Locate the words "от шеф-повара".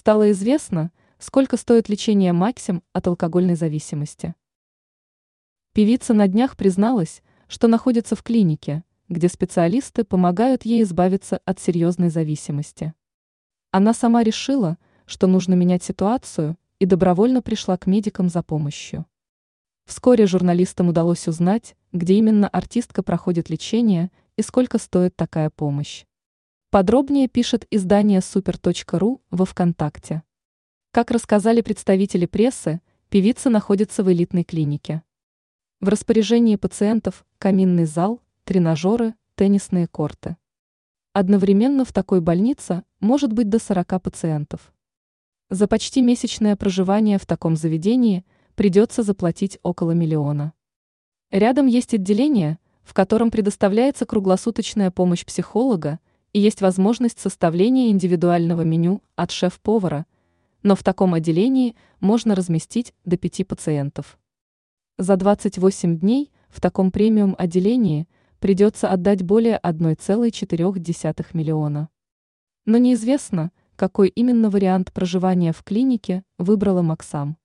59.16-60.06